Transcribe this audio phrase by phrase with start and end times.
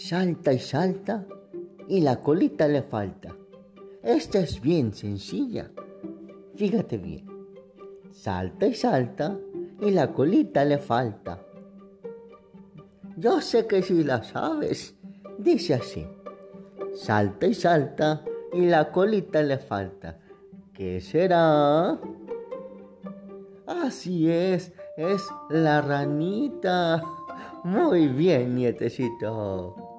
[0.00, 1.26] salta y salta
[1.86, 3.36] y la colita le falta.
[4.02, 5.70] Esta es bien sencilla.
[6.54, 7.28] Fíjate bien.
[8.10, 9.38] Salta y salta
[9.78, 11.42] y la colita le falta.
[13.18, 14.96] Yo sé que si la sabes,
[15.36, 16.06] dice así.
[16.94, 20.18] Salta y salta y la colita le falta.
[20.72, 22.00] ¿Qué será?
[23.66, 27.02] Así es, es la ranita.
[27.64, 29.89] Muy bien, nietecito.